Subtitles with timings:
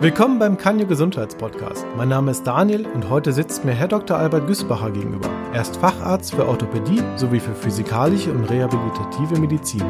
[0.00, 1.84] Willkommen beim Kanyo Gesundheitspodcast.
[1.96, 4.16] Mein Name ist Daniel und heute sitzt mir Herr Dr.
[4.16, 5.28] Albert Güsbacher gegenüber.
[5.52, 9.82] Er ist Facharzt für Orthopädie sowie für physikalische und rehabilitative Medizin.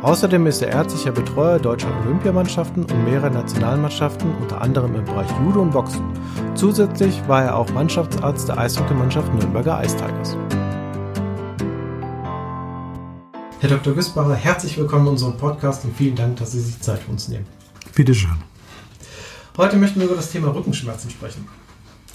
[0.00, 5.60] Außerdem ist er ärztlicher Betreuer deutscher Olympiamannschaften und mehrerer Nationalmannschaften, unter anderem im Bereich Judo
[5.60, 6.10] und Boxen.
[6.54, 10.38] Zusätzlich war er auch Mannschaftsarzt der Eishockeymannschaft Nürnberger Ice Tigers.
[13.58, 13.92] Herr Dr.
[13.92, 17.28] Güsbacher, herzlich willkommen in unserem Podcast und vielen Dank, dass Sie sich Zeit für uns
[17.28, 17.44] nehmen.
[17.94, 18.38] Bitte schön.
[19.56, 21.46] Heute möchten wir über das Thema Rückenschmerzen sprechen.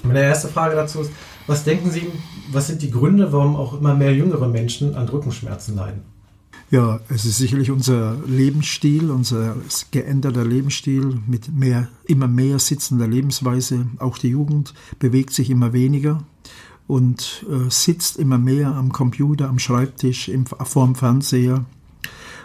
[0.04, 1.12] Meine erste Frage dazu ist,
[1.48, 2.12] was denken Sie,
[2.52, 6.02] was sind die Gründe, warum auch immer mehr jüngere Menschen an Rückenschmerzen leiden?
[6.72, 9.56] Ja, es ist sicherlich unser Lebensstil, unser
[9.92, 13.86] geänderter Lebensstil mit mehr, immer mehr sitzender Lebensweise.
[14.00, 16.24] Auch die Jugend bewegt sich immer weniger
[16.88, 21.66] und äh, sitzt immer mehr am Computer, am Schreibtisch, im, vorm Fernseher.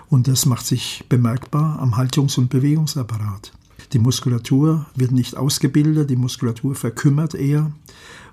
[0.08, 3.52] Und das macht sich bemerkbar am Haltungs- und Bewegungsapparat.
[3.92, 7.72] Die Muskulatur wird nicht ausgebildet, die Muskulatur verkümmert eher.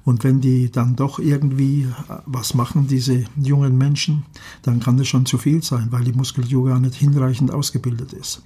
[0.05, 4.23] Und wenn die dann doch irgendwie äh, was machen, diese jungen Menschen,
[4.61, 8.41] dann kann das schon zu viel sein, weil die Muskulatur gar nicht hinreichend ausgebildet ist.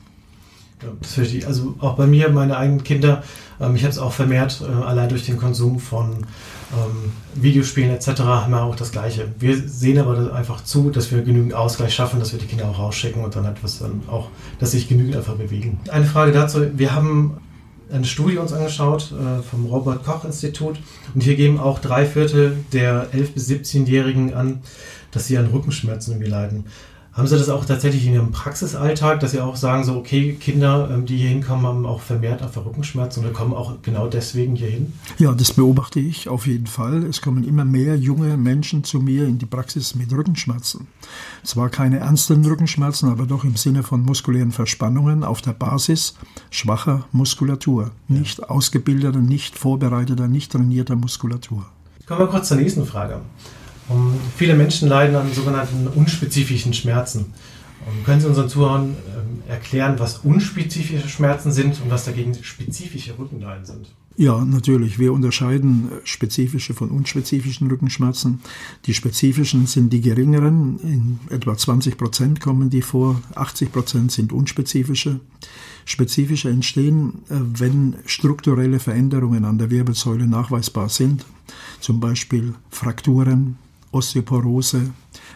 [1.02, 1.48] Das verstehe ich.
[1.48, 3.24] Also auch bei mir, meine eigenen Kinder,
[3.60, 6.18] ähm, ich habe es auch vermehrt, äh, allein durch den Konsum von
[6.74, 8.22] ähm, Videospielen etc.
[8.22, 9.28] haben wir auch das Gleiche.
[9.40, 12.80] Wir sehen aber einfach zu, dass wir genügend Ausgleich schaffen, dass wir die Kinder auch
[12.80, 14.30] rausschicken und dann etwas dann auch,
[14.60, 15.80] dass sich genügend einfach bewegen.
[15.90, 17.38] Eine Frage dazu, wir haben
[17.92, 20.80] eine Studie uns angeschaut äh, vom Robert Koch Institut
[21.14, 24.62] und hier geben auch drei Viertel der 11- bis 17-Jährigen an,
[25.12, 26.66] dass sie an Rückenschmerzen irgendwie leiden.
[27.14, 30.90] Haben Sie das auch tatsächlich in Ihrem Praxisalltag, dass Sie auch sagen, so, okay, Kinder,
[30.90, 34.70] ähm, die hier hinkommen, haben auch vermehrt einfach Rückenschmerzen oder kommen auch genau deswegen hier
[34.70, 34.94] hin?
[35.18, 37.04] Ja, das beobachte ich auf jeden Fall.
[37.04, 40.88] Es kommen immer mehr junge Menschen zu mir in die Praxis mit Rückenschmerzen.
[41.44, 46.16] Zwar keine ernsten Rückenschmerzen, aber doch im Sinne von muskulären Verspannungen auf der Basis
[46.50, 47.92] schwacher Muskulatur.
[48.08, 51.66] Nicht ausgebildeter, nicht vorbereiteter, nicht trainierter Muskulatur.
[52.06, 53.20] Kommen wir kurz zur nächsten Frage.
[54.38, 57.34] Viele Menschen leiden an sogenannten unspezifischen Schmerzen.
[58.06, 63.66] Können Sie unseren Zuhörern ähm, erklären, was unspezifische Schmerzen sind und was dagegen spezifische Rückenleiden
[63.66, 63.88] sind?
[64.18, 65.00] Ja, natürlich.
[65.00, 68.42] Wir unterscheiden äh, spezifische von unspezifischen Rückenschmerzen.
[68.86, 70.80] Die spezifischen sind die geringeren.
[70.80, 73.22] In etwa 20 Prozent kommen die vor.
[73.36, 75.22] 80 Prozent sind unspezifische.
[75.86, 81.26] Spezifische entstehen, äh, wenn strukturelle Veränderungen an der Wirbelsäule nachweisbar sind.
[81.80, 83.58] Zum Beispiel Frakturen,
[83.92, 84.92] Osteoporose,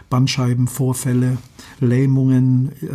[0.09, 1.37] Bandscheibenvorfälle,
[1.79, 2.87] Lähmungen, äh,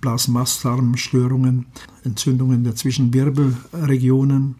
[0.00, 1.66] Blasmastarmstörungen,
[2.04, 4.56] Entzündungen der Zwischenwirbelregionen.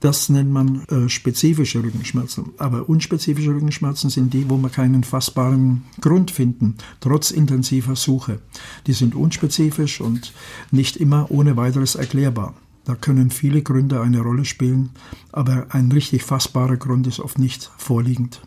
[0.00, 2.46] Das nennt man äh, spezifische Rückenschmerzen.
[2.58, 8.40] Aber unspezifische Rückenschmerzen sind die, wo wir keinen fassbaren Grund finden, trotz intensiver Suche.
[8.88, 10.32] Die sind unspezifisch und
[10.72, 12.54] nicht immer ohne weiteres erklärbar.
[12.84, 14.90] Da können viele Gründe eine Rolle spielen,
[15.30, 18.42] aber ein richtig fassbarer Grund ist oft nicht vorliegend.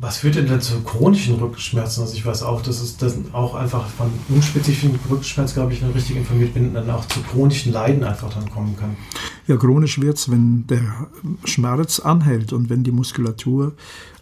[0.00, 2.02] Was führt denn dann zu chronischen Rückenschmerzen?
[2.02, 5.90] Also ich weiß auch, dass es das auch einfach von unspezifischen Rückenschmerzen, glaube ich, wenn
[5.90, 8.96] ich richtig informiert bin, dann auch zu chronischen Leiden einfach dann kommen kann.
[9.48, 11.08] Ja, chronisch wird es, wenn der
[11.44, 13.72] Schmerz anhält und wenn die Muskulatur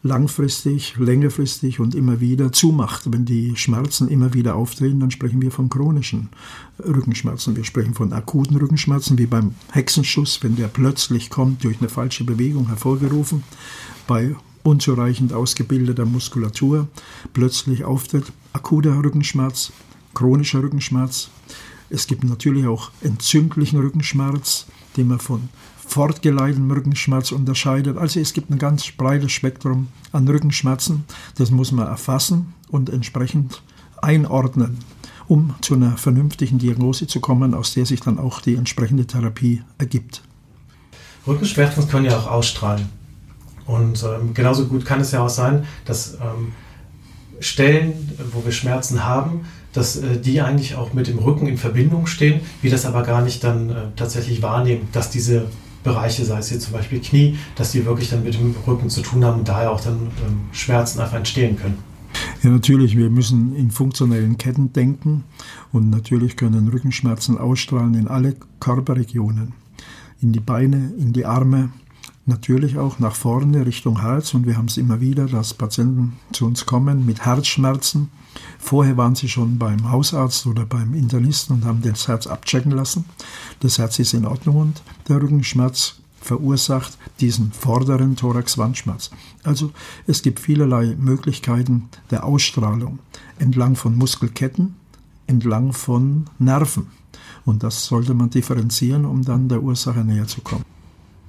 [0.03, 3.13] langfristig, längerfristig und immer wieder zumacht.
[3.13, 6.31] Wenn die Schmerzen immer wieder auftreten, dann sprechen wir von chronischen
[6.79, 7.55] Rückenschmerzen.
[7.55, 12.25] Wir sprechen von akuten Rückenschmerzen, wie beim Hexenschuss, wenn der plötzlich kommt, durch eine falsche
[12.25, 13.43] Bewegung hervorgerufen.
[14.07, 16.89] Bei unzureichend ausgebildeter Muskulatur
[17.33, 19.73] plötzlich auftritt, akuter Rückenschmerz,
[20.13, 21.29] chronischer Rückenschmerz.
[21.89, 24.67] Es gibt natürlich auch entzündlichen Rückenschmerz,
[24.97, 25.49] den man von
[25.87, 27.97] fortgeleitetem Rückenschmerz unterscheidet.
[27.97, 31.05] Also es gibt ein ganz breites Spektrum an Rückenschmerzen.
[31.37, 33.63] Das muss man erfassen und entsprechend
[34.03, 34.79] einordnen,
[35.29, 39.63] um zu einer vernünftigen Diagnose zu kommen, aus der sich dann auch die entsprechende Therapie
[39.79, 40.23] ergibt.
[41.25, 42.89] Rückenschmerzen können ja auch ausstrahlen.
[43.67, 46.53] Und ähm, genauso gut kann es ja auch sein, dass ähm,
[47.41, 49.41] Stellen, wo wir Schmerzen haben,
[49.73, 53.23] dass äh, die eigentlich auch mit dem Rücken in Verbindung stehen, wir das aber gar
[53.23, 55.47] nicht dann äh, tatsächlich wahrnehmen, dass diese
[55.85, 59.03] Bereiche, sei es hier zum Beispiel Knie, dass die wirklich dann mit dem Rücken zu
[59.03, 61.79] tun haben und daher auch dann ähm, Schmerzen einfach entstehen können.
[62.43, 65.25] Ja, natürlich, wir müssen in funktionellen Ketten denken
[65.73, 69.53] und natürlich können Rückenschmerzen ausstrahlen in alle Körperregionen,
[70.21, 71.71] in die Beine, in die Arme,
[72.27, 76.47] natürlich auch nach vorne Richtung Herz und wir haben es immer wieder, dass Patienten zu
[76.47, 78.11] uns kommen mit Herzschmerzen.
[78.59, 83.05] Vorher waren sie schon beim Hausarzt oder beim Internisten und haben das Herz abchecken lassen.
[83.61, 89.11] Das Herz ist in Ordnung und der Rückenschmerz verursacht diesen vorderen Thoraxwandschmerz.
[89.45, 89.71] Also
[90.09, 92.99] es gibt vielerlei Möglichkeiten der Ausstrahlung
[93.39, 94.75] entlang von Muskelketten,
[95.29, 96.89] entlang von Nerven.
[97.45, 100.65] Und das sollte man differenzieren, um dann der Ursache näher zu kommen.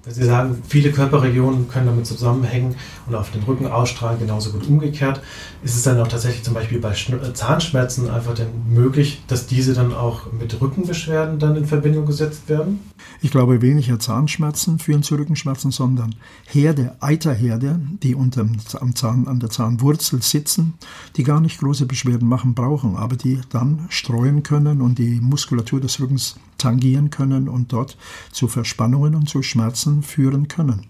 [0.10, 2.76] Sie sagen, viele Körperregionen können damit zusammenhängen
[3.08, 5.22] und auf den Rücken ausstrahlen, genauso gut umgekehrt.
[5.64, 9.74] Ist es dann auch tatsächlich zum Beispiel bei äh, Zahnschmerzen einfach denn möglich, dass diese
[9.74, 12.80] dann auch mit Rückenbeschwerden dann in Verbindung gesetzt werden?
[13.22, 16.16] Ich glaube, weniger Zahnschmerzen führen zu Rückenschmerzen, sondern
[16.46, 20.76] Herde, Eiterherde, die unterm, am Zahn, an der Zahnwurzel sitzen,
[21.16, 25.82] die gar nicht große Beschwerden machen brauchen, aber die dann streuen können und die Muskulatur
[25.82, 27.98] des Rückens tangieren können und dort
[28.32, 30.86] zu Verspannungen und zu Schmerzen führen können.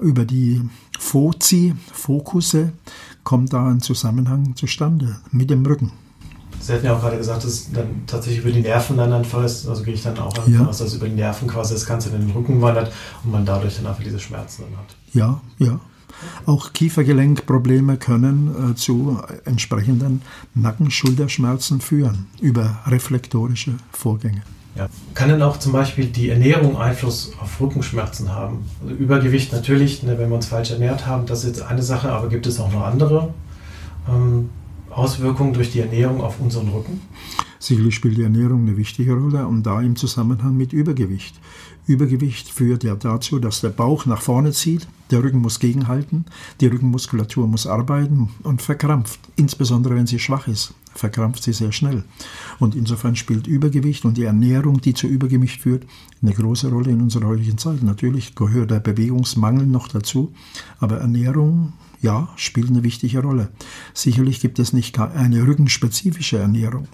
[0.00, 0.62] Über die
[0.98, 2.72] Foci, Fokusse,
[3.24, 5.92] kommt da ein Zusammenhang zustande mit dem Rücken.
[6.60, 9.66] Sie hatten ja auch gerade gesagt, dass dann tatsächlich über die Nerven dann einfach ist.
[9.66, 10.64] Also gehe ich dann auch davon ja.
[10.66, 12.92] aus, dass über die Nerven quasi das Ganze in den Rücken wandert
[13.24, 14.96] und man dadurch dann einfach diese Schmerzen dann hat.
[15.12, 15.80] Ja, ja.
[16.46, 20.22] Auch Kiefergelenkprobleme können äh, zu entsprechenden
[20.54, 24.42] Nacken-Schulterschmerzen führen über reflektorische Vorgänge.
[24.74, 24.88] Ja.
[25.14, 28.64] Kann denn auch zum Beispiel die Ernährung Einfluss auf Rückenschmerzen haben?
[28.82, 32.10] Also Übergewicht natürlich, ne, wenn wir uns falsch ernährt haben, das ist jetzt eine Sache,
[32.10, 33.34] aber gibt es auch noch andere
[34.08, 34.48] ähm,
[34.90, 37.00] Auswirkungen durch die Ernährung auf unseren Rücken?
[37.58, 41.38] Sicherlich spielt die Ernährung eine wichtige Rolle und da im Zusammenhang mit Übergewicht.
[41.86, 46.24] Übergewicht führt ja dazu, dass der Bauch nach vorne zieht, der Rücken muss gegenhalten,
[46.60, 52.04] die Rückenmuskulatur muss arbeiten und verkrampft, insbesondere wenn sie schwach ist verkrampft sie sehr schnell.
[52.58, 55.86] Und insofern spielt Übergewicht und die Ernährung, die zu Übergewicht führt,
[56.22, 57.82] eine große Rolle in unserer heutigen Zeit.
[57.82, 60.32] Natürlich gehört der Bewegungsmangel noch dazu,
[60.78, 63.50] aber Ernährung, ja, spielt eine wichtige Rolle.
[63.94, 66.88] Sicherlich gibt es nicht eine rückenspezifische Ernährung,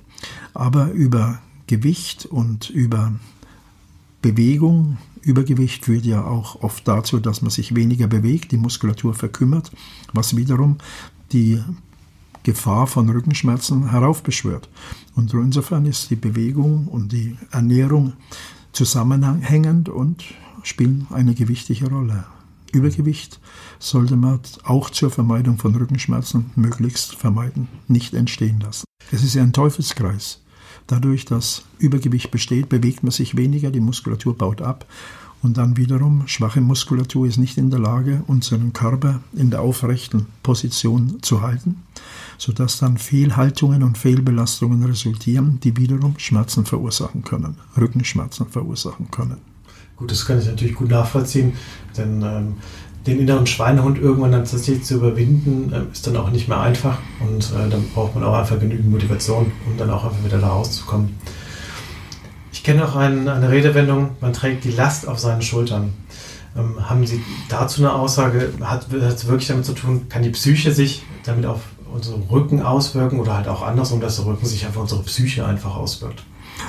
[0.55, 3.13] aber über Gewicht und über
[4.23, 9.71] Bewegung, Übergewicht führt ja auch oft dazu, dass man sich weniger bewegt, die Muskulatur verkümmert,
[10.13, 10.79] was wiederum
[11.33, 11.61] die
[12.49, 14.71] Gefahr von Rückenschmerzen heraufbeschwört.
[15.15, 18.15] Und insofern ist die Bewegung und die Ernährung
[18.73, 20.25] zusammenhängend und
[20.63, 22.25] spielen eine gewichtige Rolle.
[22.73, 23.39] Übergewicht
[23.79, 28.87] sollte man auch zur Vermeidung von Rückenschmerzen möglichst vermeiden, nicht entstehen lassen.
[29.13, 30.41] Es ist ja ein Teufelskreis.
[30.87, 34.87] Dadurch, dass Übergewicht besteht, bewegt man sich weniger, die Muskulatur baut ab
[35.43, 40.27] und dann wiederum, schwache Muskulatur ist nicht in der Lage, unseren Körper in der aufrechten
[40.43, 41.83] Position zu halten,
[42.39, 49.39] sodass dann Fehlhaltungen und Fehlbelastungen resultieren, die wiederum Schmerzen verursachen können, Rückenschmerzen verursachen können.
[49.97, 51.55] Gut, das kann ich natürlich gut nachvollziehen,
[51.97, 52.55] denn ähm,
[53.07, 56.99] den inneren Schweinehund irgendwann dann tatsächlich zu überwinden, äh, ist dann auch nicht mehr einfach
[57.21, 60.49] und äh, dann braucht man auch einfach genügend Motivation, um dann auch einfach wieder da
[60.49, 61.17] rauszukommen.
[62.59, 65.93] Ich kenne auch ein, eine Redewendung, man trägt die Last auf seinen Schultern.
[66.57, 68.53] Ähm, haben Sie dazu eine Aussage?
[68.61, 71.61] Hat es wirklich damit zu tun, kann die Psyche sich damit auf
[71.95, 75.77] unseren Rücken auswirken oder halt auch andersrum, dass der Rücken sich auf unsere Psyche einfach
[75.77, 76.25] auswirkt?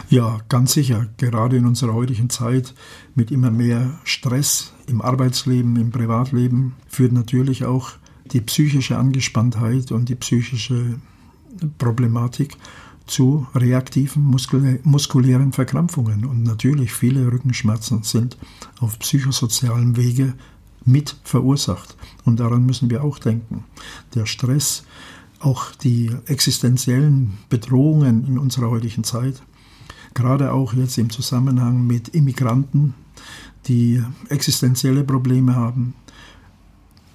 [0.10, 1.08] Ja, ganz sicher.
[1.18, 2.76] Gerade in unserer heutigen Zeit
[3.16, 7.94] mit immer mehr Stress im Arbeitsleben, im Privatleben führt natürlich auch
[8.32, 11.00] die psychische Angespanntheit und die psychische
[11.80, 12.58] Problematik
[13.10, 16.26] zu reaktiven muskulären Verkrampfungen.
[16.26, 18.38] Und natürlich viele Rückenschmerzen sind
[18.80, 20.34] auf psychosozialem Wege
[20.86, 21.96] mit verursacht.
[22.26, 23.64] Und daran müssen wir auch denken.
[24.16, 24.84] Der Stress,
[25.40, 29.42] auch die existenziellen Bedrohungen in unserer heutigen Zeit,
[30.14, 32.94] gerade auch jetzt im Zusammenhang mit Immigranten,
[33.68, 35.94] die existenzielle Probleme haben.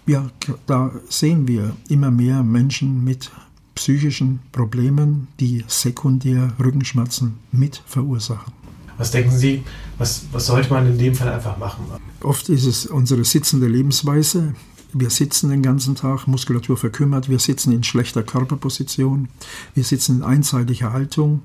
[0.06, 0.30] Ja,
[0.66, 3.30] da sehen wir immer mehr Menschen mit
[3.74, 8.52] psychischen Problemen, die sekundär Rückenschmerzen mit verursachen.
[8.96, 9.64] Was denken Sie,
[9.98, 11.84] was, was sollte man in dem Fall einfach machen?
[12.20, 14.54] Oft ist es unsere sitzende Lebensweise.
[14.92, 19.28] Wir sitzen den ganzen Tag, Muskulatur verkümmert, wir sitzen in schlechter Körperposition,
[19.74, 21.42] wir sitzen in einseitiger Haltung.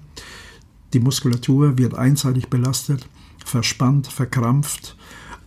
[0.94, 3.08] Die Muskulatur wird einseitig belastet,
[3.44, 4.96] verspannt, verkrampft,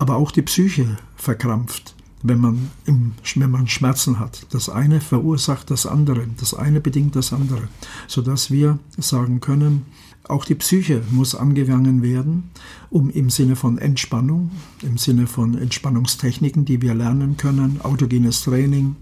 [0.00, 4.46] aber auch die Psyche verkrampft wenn man, im, wenn man Schmerzen hat.
[4.50, 7.68] Das eine verursacht das andere, das eine bedingt das andere,
[8.06, 9.86] sodass wir sagen können,
[10.28, 12.50] auch die Psyche muss angegangen werden,
[12.90, 14.52] um im Sinne von Entspannung,
[14.82, 18.94] im Sinne von Entspannungstechniken, die wir lernen können, autogenes Training,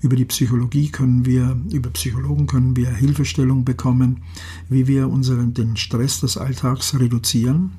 [0.00, 4.22] über die Psychologie können wir, über Psychologen können wir Hilfestellung bekommen,
[4.68, 7.72] wie wir unseren, den Stress des Alltags reduzieren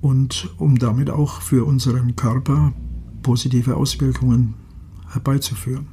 [0.00, 2.72] und um damit auch für unseren Körper
[3.22, 4.54] positive Auswirkungen
[5.12, 5.88] herbeizuführen.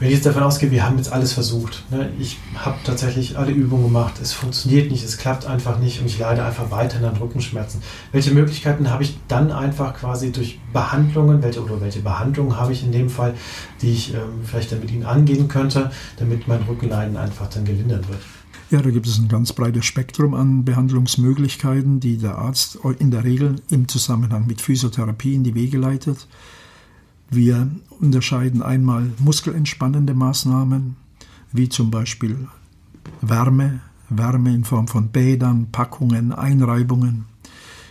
[0.00, 1.84] Wenn ich jetzt davon ausgehe, wir haben jetzt alles versucht.
[1.92, 2.10] Ne?
[2.18, 4.14] Ich habe tatsächlich alle Übungen gemacht.
[4.20, 7.80] Es funktioniert nicht, es klappt einfach nicht und ich leide einfach weiterhin an Rückenschmerzen.
[8.10, 12.82] Welche Möglichkeiten habe ich dann einfach quasi durch Behandlungen, welche oder welche Behandlungen habe ich
[12.82, 13.34] in dem Fall,
[13.82, 18.08] die ich ähm, vielleicht dann mit Ihnen angehen könnte, damit mein Rückenleiden einfach dann gelindert
[18.08, 18.20] wird?
[18.70, 23.22] Ja, da gibt es ein ganz breites Spektrum an Behandlungsmöglichkeiten, die der Arzt in der
[23.22, 26.26] Regel im Zusammenhang mit Physiotherapie in die Wege leitet.
[27.30, 30.96] Wir unterscheiden einmal muskelentspannende Maßnahmen,
[31.52, 32.48] wie zum Beispiel
[33.20, 37.26] Wärme, Wärme in Form von Bädern, Packungen, Einreibungen,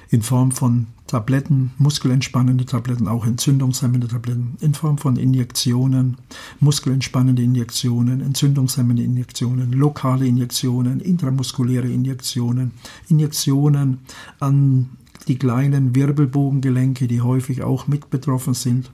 [0.10, 6.18] in Form von Tabletten, muskelentspannende Tabletten, auch entzündungshemmende Tabletten, in Form von Injektionen,
[6.60, 12.72] muskelentspannende Injektionen, entzündungshemmende Injektionen, lokale Injektionen, intramuskuläre Injektionen,
[13.10, 14.00] Injektionen
[14.40, 14.90] an
[15.28, 18.90] die kleinen Wirbelbogengelenke, die häufig auch mit betroffen sind.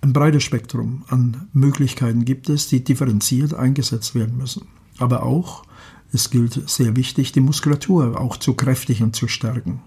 [0.00, 4.68] Ein breites Spektrum an Möglichkeiten gibt es, die differenziert eingesetzt werden müssen.
[4.98, 5.64] Aber auch,
[6.12, 9.80] es gilt sehr wichtig, die Muskulatur auch zu kräftigen und zu stärken.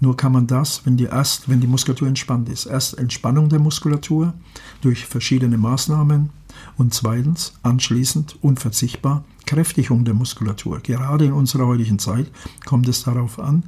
[0.00, 2.64] Nur kann man das, wenn die, erst, wenn die Muskulatur entspannt ist.
[2.64, 4.32] Erst Entspannung der Muskulatur
[4.80, 6.30] durch verschiedene Maßnahmen
[6.78, 10.80] und zweitens anschließend unverzichtbar Kräftigung der Muskulatur.
[10.80, 12.30] Gerade in unserer heutigen Zeit
[12.64, 13.64] kommt es darauf an,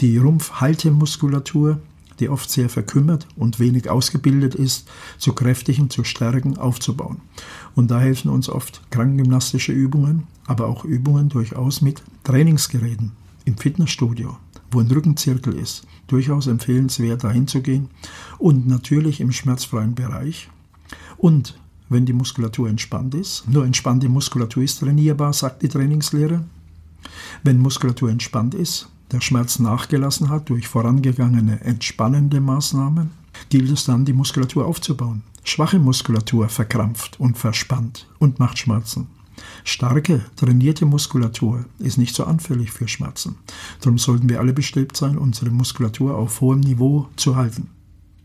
[0.00, 1.80] die Rumpfhaltemuskulatur,
[2.20, 7.20] die oft sehr verkümmert und wenig ausgebildet ist, zu kräftigen, zu stärken, aufzubauen.
[7.74, 13.12] Und da helfen uns oft krankengymnastische Übungen, aber auch Übungen durchaus mit Trainingsgeräten
[13.44, 14.38] im Fitnessstudio,
[14.76, 15.86] wo ein Rückenzirkel ist.
[16.06, 17.88] Durchaus empfehlenswert, dahin zu gehen.
[18.36, 20.50] Und natürlich im schmerzfreien Bereich.
[21.16, 26.44] Und wenn die Muskulatur entspannt ist, nur entspannte Muskulatur ist trainierbar, sagt die Trainingslehre.
[27.42, 33.10] Wenn Muskulatur entspannt ist, der Schmerz nachgelassen hat durch vorangegangene entspannende Maßnahmen,
[33.48, 35.22] gilt es dann, die Muskulatur aufzubauen.
[35.42, 39.06] Schwache Muskulatur verkrampft und verspannt und macht Schmerzen.
[39.64, 43.36] Starke, trainierte Muskulatur ist nicht so anfällig für Schmerzen.
[43.80, 47.68] Darum sollten wir alle bestrebt sein, unsere Muskulatur auf hohem Niveau zu halten,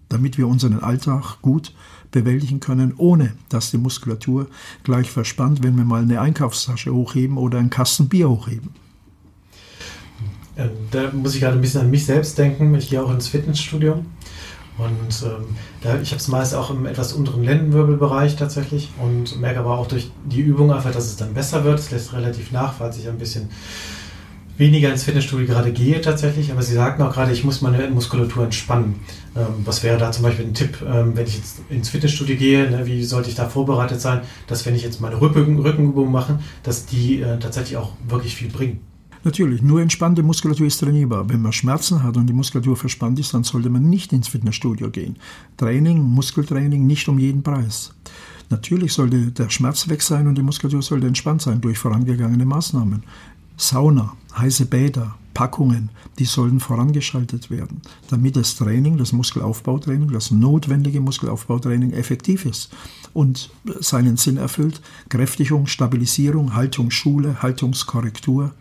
[0.10, 1.74] damit wir unseren Alltag gut
[2.12, 4.48] bewältigen können, ohne dass die Muskulatur
[4.84, 8.70] gleich verspannt, wenn wir mal eine Einkaufstasche hochheben oder einen Kasten Bier hochheben.
[10.58, 12.76] Ähm, da muss ich gerade ein bisschen an mich selbst denken.
[12.76, 14.04] Ich gehe auch ins Fitnessstudio
[14.78, 19.60] und ähm, da, ich habe es meist auch im etwas unteren Lendenwirbelbereich tatsächlich und merke
[19.60, 21.80] aber auch durch die Übung einfach, dass es dann besser wird.
[21.80, 23.50] Es lässt relativ nach, falls ich ein bisschen
[24.58, 26.52] weniger ins Fitnessstudio gerade gehe tatsächlich.
[26.52, 29.02] Aber Sie sagten auch gerade, ich muss meine Muskulatur entspannen.
[29.36, 32.70] Ähm, was wäre da zum Beispiel ein Tipp, ähm, wenn ich jetzt ins Fitnessstudio gehe?
[32.70, 36.40] Ne, wie sollte ich da vorbereitet sein, dass wenn ich jetzt meine Rücken, Rückenübungen mache,
[36.64, 38.91] dass die äh, tatsächlich auch wirklich viel bringen?
[39.24, 41.30] Natürlich, nur entspannte Muskulatur ist trainierbar.
[41.30, 44.90] Wenn man Schmerzen hat und die Muskulatur verspannt ist, dann sollte man nicht ins Fitnessstudio
[44.90, 45.18] gehen.
[45.58, 47.94] Training, Muskeltraining nicht um jeden Preis.
[48.50, 53.04] Natürlich sollte der Schmerz weg sein und die Muskulatur sollte entspannt sein durch vorangegangene Maßnahmen.
[53.58, 61.00] Sauna, heiße Bäder, Packungen, die sollten vorangeschaltet werden, damit das Training, das Muskelaufbautraining, das notwendige
[61.00, 62.72] Muskelaufbautraining effektiv ist
[63.14, 64.82] und seinen Sinn erfüllt.
[65.10, 68.52] Kräftigung, Stabilisierung, Haltungsschule, Haltungskorrektur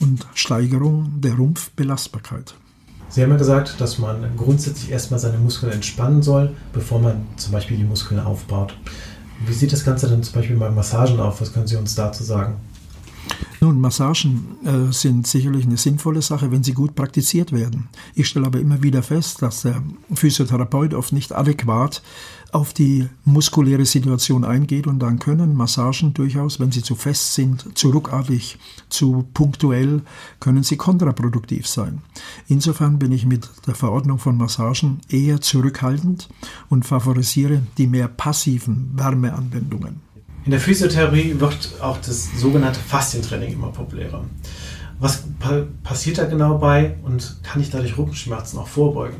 [0.00, 2.54] und Steigerung der Rumpfbelastbarkeit.
[3.10, 7.52] Sie haben ja gesagt, dass man grundsätzlich erstmal seine Muskeln entspannen soll, bevor man zum
[7.52, 8.74] Beispiel die Muskeln aufbaut.
[9.46, 11.40] Wie sieht das Ganze denn zum Beispiel bei Massagen auf?
[11.40, 12.56] Was können Sie uns dazu sagen?
[13.60, 17.88] Nun, Massagen äh, sind sicherlich eine sinnvolle Sache, wenn sie gut praktiziert werden.
[18.14, 19.82] Ich stelle aber immer wieder fest, dass der
[20.14, 22.02] Physiotherapeut oft nicht adäquat
[22.52, 27.76] auf die muskuläre Situation eingeht und dann können Massagen durchaus, wenn sie zu fest sind,
[27.76, 30.02] zu ruckartig, zu punktuell,
[30.40, 32.00] können sie kontraproduktiv sein.
[32.46, 36.28] Insofern bin ich mit der Verordnung von Massagen eher zurückhaltend
[36.70, 40.07] und favorisiere die mehr passiven Wärmeanwendungen.
[40.48, 44.24] In der Physiotherapie wird auch das sogenannte Faszientraining immer populärer.
[44.98, 49.18] Was pa passiert da genau bei und kann ich dadurch Rückenschmerzen auch vorbeugen?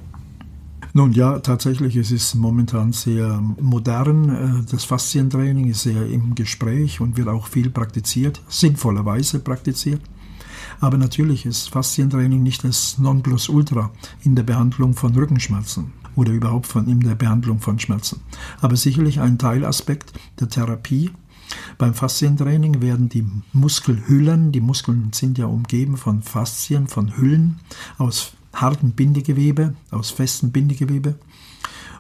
[0.95, 4.65] Nun ja, tatsächlich, es ist momentan sehr modern.
[4.65, 10.01] Äh, das Faszientraining ist sehr im Gespräch und wird auch viel praktiziert, sinnvollerweise praktiziert.
[10.81, 13.91] Aber natürlich ist Faszientraining nicht das Nonplusultra
[14.25, 18.21] in der Behandlung von Rückenschmerzen oder überhaupt von, in der Behandlung von Schmerzen.
[18.61, 21.11] Aber sicherlich ein Teilaspekt der Therapie.
[21.79, 27.61] Beim Faszientraining werden die Muskelhüllen, die Muskeln sind ja umgeben von Faszien, von Hüllen
[27.97, 31.19] aus hartem Bindegewebe, aus festem Bindegewebe.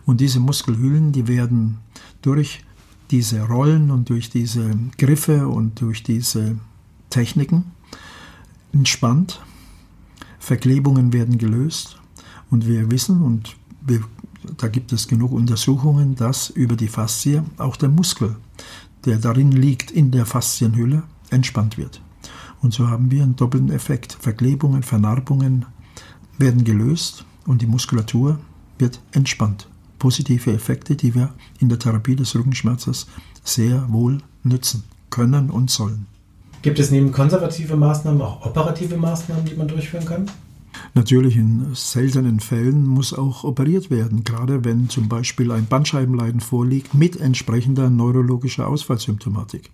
[0.04, 1.78] Und diese Muskelhüllen, die werden
[2.22, 2.64] durch
[3.10, 6.56] diese Rollen und durch diese Griffe und durch diese
[7.10, 7.72] Techniken
[8.72, 9.40] entspannt.
[10.38, 11.98] Verklebungen werden gelöst.
[12.50, 13.56] Und wir wissen, und
[14.56, 18.36] da gibt es genug Untersuchungen, dass über die Faszie auch der Muskel,
[19.04, 22.00] der darin liegt, in der Faszienhülle, entspannt wird.
[22.60, 24.16] Und so haben wir einen doppelten Effekt.
[24.20, 25.66] Verklebungen, Vernarbungen,
[26.38, 28.38] werden gelöst und die Muskulatur
[28.78, 29.68] wird entspannt.
[29.98, 33.08] Positive Effekte, die wir in der Therapie des Rückenschmerzes
[33.42, 36.06] sehr wohl nützen können und sollen.
[36.62, 40.30] Gibt es neben konservative Maßnahmen auch operative Maßnahmen, die man durchführen kann?
[40.94, 46.94] Natürlich in seltenen Fällen muss auch operiert werden, gerade wenn zum Beispiel ein Bandscheibenleiden vorliegt
[46.94, 49.70] mit entsprechender neurologischer Ausfallsymptomatik.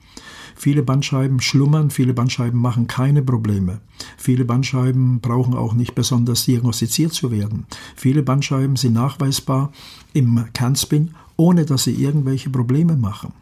[0.57, 3.81] Viele Bandscheiben schlummern, viele Bandscheiben machen keine Probleme.
[4.17, 7.67] Viele Bandscheiben brauchen auch nicht besonders diagnostiziert zu werden.
[7.97, 9.73] Viele Bandscheiben sind nachweisbar
[10.13, 13.33] im Kernspin, ohne dass sie irgendwelche Probleme machen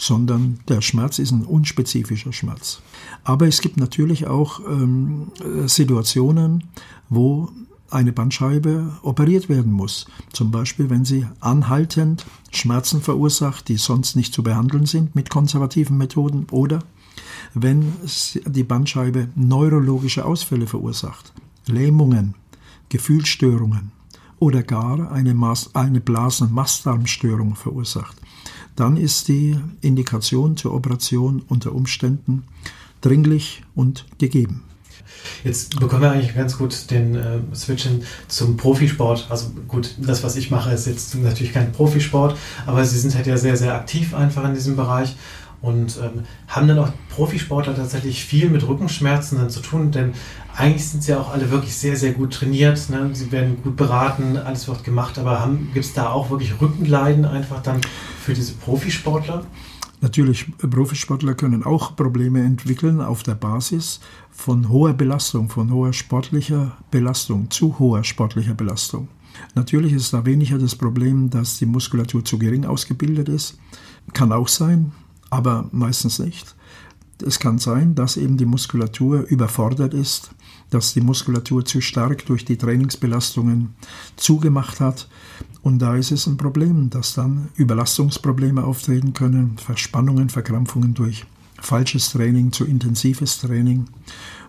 [0.00, 2.80] sondern der Schmerz ist ein unspezifischer Schmerz.
[3.22, 5.30] Aber es gibt natürlich auch ähm,
[5.66, 6.64] Situationen,
[7.10, 7.50] wo
[7.90, 10.06] eine Bandscheibe operiert werden muss.
[10.32, 15.98] Zum Beispiel, wenn sie anhaltend Schmerzen verursacht, die sonst nicht zu behandeln sind mit konservativen
[15.98, 16.78] Methoden oder
[17.52, 17.92] wenn
[18.46, 21.32] die Bandscheibe neurologische Ausfälle verursacht,
[21.66, 22.34] Lähmungen,
[22.88, 23.92] Gefühlsstörungen
[24.38, 28.16] oder gar eine, Mas eine Blasen-Mastdarmstörung verursacht
[28.80, 32.44] dann ist die Indikation zur Operation unter Umständen
[33.02, 34.62] dringlich und gegeben.
[35.44, 37.86] Jetzt bekommen wir eigentlich ganz gut den äh, Switch
[38.28, 39.26] zum Profisport.
[39.28, 43.26] Also gut, das, was ich mache, ist jetzt natürlich kein Profisport, aber Sie sind halt
[43.26, 45.16] ja sehr, sehr aktiv einfach in diesem Bereich
[45.62, 50.12] und ähm, haben dann auch Profisportler tatsächlich viel mit Rückenschmerzen dann zu tun, denn
[50.56, 52.88] eigentlich sind sie ja auch alle wirklich sehr, sehr gut trainiert.
[52.90, 53.10] Ne?
[53.12, 57.62] Sie werden gut beraten, alles wird gemacht, aber gibt es da auch wirklich Rückenleiden einfach
[57.62, 57.80] dann
[58.20, 59.44] für diese Profisportler?
[60.02, 64.00] Natürlich, Profisportler können auch Probleme entwickeln auf der Basis
[64.30, 69.08] von hoher Belastung, von hoher sportlicher Belastung, zu hoher sportlicher Belastung.
[69.54, 73.58] Natürlich ist da weniger das Problem, dass die Muskulatur zu gering ausgebildet ist.
[74.14, 74.92] Kann auch sein,
[75.30, 76.54] aber meistens nicht.
[77.24, 80.30] Es kann sein, dass eben die Muskulatur überfordert ist,
[80.70, 83.74] dass die Muskulatur zu stark durch die Trainingsbelastungen
[84.16, 85.08] zugemacht hat.
[85.62, 91.26] Und da ist es ein Problem, dass dann Überlastungsprobleme auftreten können, Verspannungen, Verkrampfungen durch
[91.60, 93.86] falsches Training, zu intensives Training.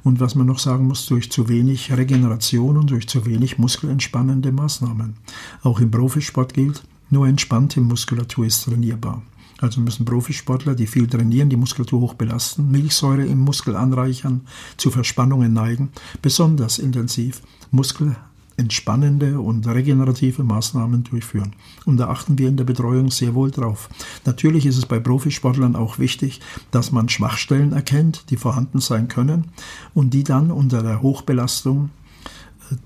[0.04, 4.52] Und was man noch sagen muss, durch zu wenig Regeneration und durch zu wenig muskelentspannende
[4.52, 5.16] Maßnahmen.
[5.64, 9.22] Auch im Profisport gilt, nur entspannte Muskulatur ist trainierbar.
[9.62, 14.42] Also müssen Profisportler, die viel trainieren, die Muskulatur hoch belasten, Milchsäure im Muskel anreichern,
[14.76, 15.90] zu Verspannungen neigen,
[16.22, 21.54] besonders intensiv muskelentspannende und regenerative Maßnahmen durchführen.
[21.86, 23.88] Und da achten wir in der Betreuung sehr wohl drauf.
[24.26, 29.46] Natürlich ist es bei Profisportlern auch wichtig, dass man Schwachstellen erkennt, die vorhanden sein können
[29.94, 31.92] und die dann unter der Hochbelastung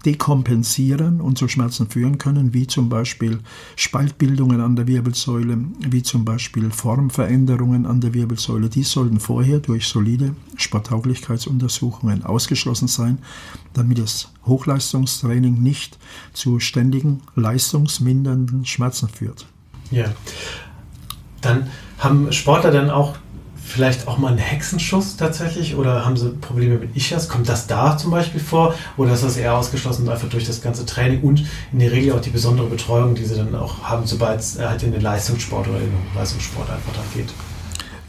[0.05, 3.39] dekompensieren und zu Schmerzen führen können, wie zum Beispiel
[3.75, 8.69] Spaltbildungen an der Wirbelsäule, wie zum Beispiel Formveränderungen an der Wirbelsäule.
[8.69, 13.19] Die sollten vorher durch solide Sporttauglichkeitsuntersuchungen ausgeschlossen sein,
[13.73, 15.97] damit das Hochleistungstraining nicht
[16.33, 19.45] zu ständigen leistungsmindernden Schmerzen führt.
[19.91, 20.13] Ja.
[21.41, 21.67] Dann
[21.99, 23.17] haben Sportler dann auch
[23.65, 27.27] vielleicht auch mal einen Hexenschuss tatsächlich oder haben sie Probleme mit Ischias?
[27.27, 30.85] Kommt das da zum Beispiel vor oder ist das eher ausgeschlossen einfach durch das ganze
[30.85, 34.39] Training und in der Regel auch die besondere Betreuung, die sie dann auch haben, sobald
[34.39, 37.33] es halt in den Leistungssport oder in den Leistungssport einfach dann geht?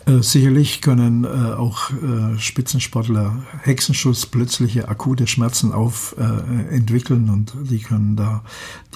[0.07, 7.55] Äh, sicherlich können äh, auch äh, Spitzensportler Hexenschuss plötzliche akute Schmerzen auf äh, entwickeln und
[7.69, 8.45] die können da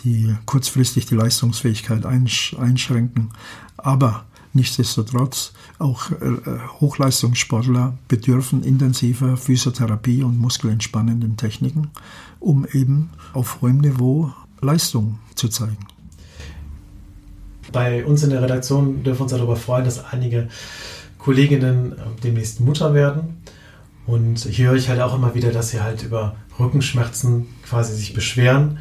[0.05, 3.31] die kurzfristig die Leistungsfähigkeit einsch einschränken.
[3.77, 6.17] Aber Nichtsdestotrotz, auch äh,
[6.81, 11.91] Hochleistungssportler bedürfen intensiver Physiotherapie und muskelentspannenden Techniken,
[12.41, 15.79] um eben auf hohem Niveau Leistung zu zeigen.
[17.73, 20.49] Bei uns in der Redaktion dürfen wir uns darüber freuen, dass einige
[21.19, 23.37] Kolleginnen äh, demnächst Mutter werden.
[24.07, 28.15] Und hier höre ich halt auch immer wieder, dass sie halt über Rückenschmerzen quasi sich
[28.15, 28.79] beschweren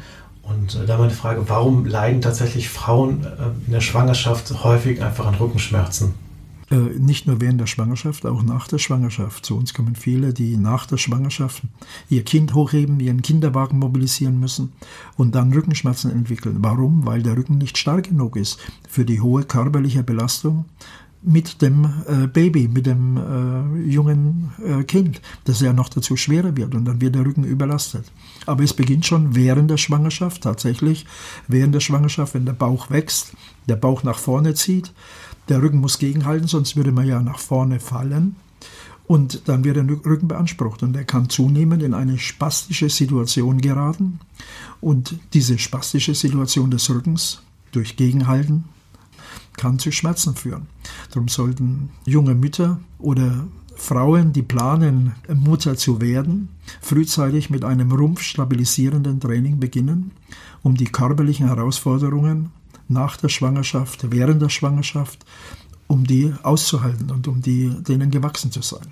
[0.50, 5.26] und äh, da meine Frage, warum leiden tatsächlich Frauen äh, in der Schwangerschaft häufig einfach
[5.26, 6.14] an Rückenschmerzen?
[6.70, 9.44] Äh, nicht nur während der Schwangerschaft, auch nach der Schwangerschaft.
[9.44, 11.62] Zu uns kommen viele, die nach der Schwangerschaft
[12.08, 14.72] ihr Kind hochheben, ihren Kinderwagen mobilisieren müssen
[15.16, 16.58] und dann Rückenschmerzen entwickeln.
[16.60, 17.06] Warum?
[17.06, 18.58] Weil der Rücken nicht stark genug ist
[18.88, 20.64] für die hohe körperliche Belastung
[21.22, 26.56] mit dem äh, Baby, mit dem äh, jungen äh, Kind, das ja noch dazu schwerer
[26.56, 28.10] wird und dann wird der Rücken überlastet.
[28.46, 31.06] Aber es beginnt schon während der Schwangerschaft, tatsächlich
[31.46, 33.34] während der Schwangerschaft, wenn der Bauch wächst,
[33.68, 34.92] der Bauch nach vorne zieht,
[35.48, 38.36] der Rücken muss gegenhalten, sonst würde man ja nach vorne fallen
[39.06, 44.20] und dann wird der Rücken beansprucht und er kann zunehmend in eine spastische Situation geraten
[44.80, 48.64] und diese spastische Situation des Rückens durch Gegenhalten
[49.60, 50.68] kann zu Schmerzen führen.
[51.10, 53.46] Darum sollten junge Mütter oder
[53.76, 56.48] Frauen, die planen, Mutter zu werden,
[56.80, 60.12] frühzeitig mit einem rumpfstabilisierenden Training beginnen,
[60.62, 62.52] um die körperlichen Herausforderungen
[62.88, 65.26] nach der Schwangerschaft, während der Schwangerschaft,
[65.88, 68.86] um die auszuhalten und um die, denen gewachsen zu sein.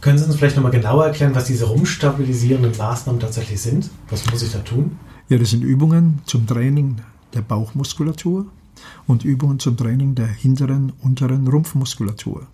[0.00, 3.90] Können Sie uns vielleicht nochmal genauer erklären, was diese rumpfstabilisierenden Maßnahmen tatsächlich sind?
[4.10, 4.96] Was muss ich da tun?
[5.28, 6.98] Ja, das sind Übungen zum Training
[7.32, 8.46] der Bauchmuskulatur
[9.06, 12.46] und Übungen zum Training der hinteren, unteren Rumpfmuskulatur.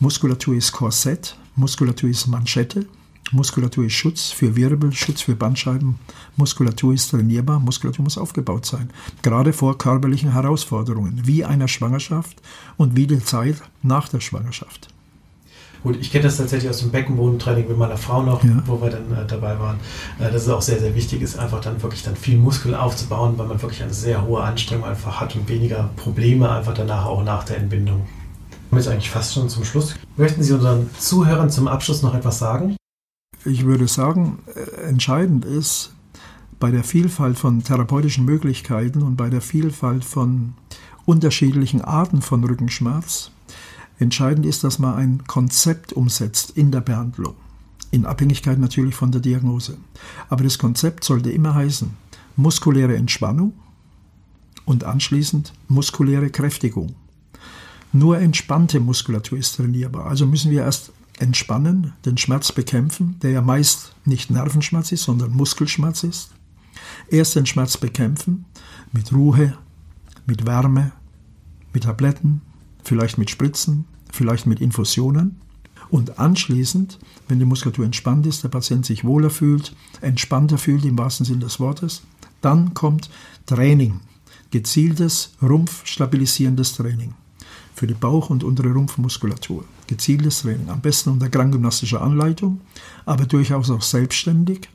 [0.00, 2.86] Muskulatur ist Korsett, Muskulatur ist Manschette,
[3.30, 5.98] Muskulatur ist Schutz für Wirbel, Schutz für Bandscheiben.
[6.36, 8.90] Muskulatur ist trainierbar, Muskulatur muss aufgebaut sein.
[9.22, 12.42] Gerade vor körperlichen Herausforderungen, wie einer Schwangerschaft
[12.76, 14.88] und wie die Zeit nach der Schwangerschaft.
[15.82, 18.62] Gut, ich kenne das tatsächlich aus dem Beckenbodentraining mit meiner Frau noch, ja.
[18.66, 19.80] wo wir dann äh, dabei waren.
[20.20, 23.34] Äh, dass es auch sehr, sehr wichtig ist, einfach dann wirklich dann viel Muskel aufzubauen,
[23.36, 27.24] weil man wirklich eine sehr hohe Anstrengung einfach hat und weniger Probleme einfach danach auch
[27.24, 28.06] nach der Entbindung.
[28.70, 29.96] Wir jetzt eigentlich fast schon zum Schluss.
[30.16, 32.76] Möchten Sie unseren Zuhörern zum Abschluss noch etwas sagen?
[33.44, 35.92] Ich würde sagen, äh, entscheidend ist
[36.60, 40.54] bei der Vielfalt von therapeutischen Möglichkeiten und bei der Vielfalt von
[41.04, 43.32] unterschiedlichen Arten von Rückenschmerz,
[44.02, 47.34] entscheidend ist, dass man ein Konzept umsetzt in der Behandlung.
[47.90, 49.76] In Abhängigkeit natürlich von der Diagnose.
[50.28, 51.90] Aber das Konzept sollte immer heißen,
[52.36, 53.52] muskuläre Entspannung
[54.64, 56.94] und anschließend muskuläre Kräftigung.
[57.92, 60.06] Nur entspannte Muskulatur ist trainierbar.
[60.06, 65.32] Also müssen wir erst entspannen, den Schmerz bekämpfen, der ja meist nicht Nervenschmerz ist, sondern
[65.32, 66.30] Muskelschmerz ist.
[67.10, 68.46] Erst den Schmerz bekämpfen
[68.92, 69.56] mit Ruhe,
[70.26, 70.92] mit Wärme,
[71.72, 72.40] mit Tabletten,
[72.82, 75.40] vielleicht mit Spritzen, vielleicht mit Infusionen.
[75.90, 76.98] Und anschließend,
[77.28, 81.40] wenn die Muskulatur entspannt ist, der Patient sich wohler fühlt, entspannter fühlt im wahrsten Sinne
[81.40, 82.02] des Wortes,
[82.40, 83.10] dann kommt
[83.46, 84.00] Training,
[84.50, 87.14] gezieltes, rumpfstabilisierendes Training
[87.74, 89.64] für die Bauch- und untere Rumpfmuskulatur.
[89.86, 92.60] Gezieltes Training, am besten unter krankgymnastischer Anleitung,
[93.04, 94.68] aber durchaus auch selbstständig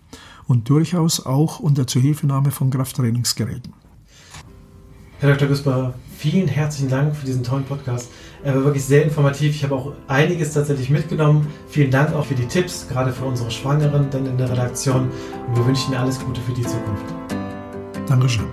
[0.47, 3.73] und durchaus auch unter Zuhilfenahme von Krafttrainingsgeräten.
[5.19, 5.47] Herr Dr.
[5.47, 8.11] Gusper, vielen herzlichen Dank für diesen tollen Podcast.
[8.43, 9.55] Er war wirklich sehr informativ.
[9.55, 11.47] Ich habe auch einiges tatsächlich mitgenommen.
[11.69, 15.09] Vielen Dank auch für die Tipps, gerade für unsere Schwangeren dann in der Redaktion.
[15.47, 17.05] Und wir wünschen Ihnen alles Gute für die Zukunft.
[18.07, 18.45] Dankeschön.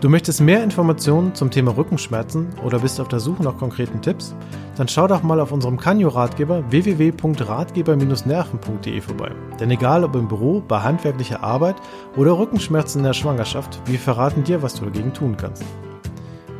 [0.00, 4.34] Du möchtest mehr Informationen zum Thema Rückenschmerzen oder bist auf der Suche nach konkreten Tipps?
[4.76, 9.30] Dann schau doch mal auf unserem Kanyo-Ratgeber www.ratgeber-nerven.de vorbei.
[9.58, 11.76] Denn egal ob im Büro, bei handwerklicher Arbeit
[12.16, 15.64] oder Rückenschmerzen in der Schwangerschaft, wir verraten dir, was du dagegen tun kannst.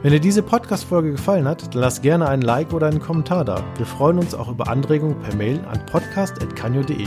[0.05, 3.65] Wenn dir diese Podcast-Folge gefallen hat, dann lass gerne einen Like oder einen Kommentar da.
[3.79, 7.07] Wir freuen uns auch über Anregungen per Mail an podcast.kanyo.de.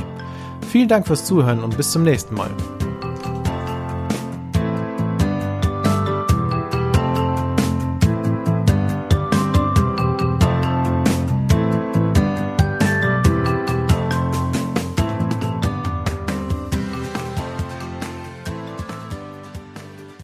[0.72, 2.50] Vielen Dank fürs Zuhören und bis zum nächsten Mal.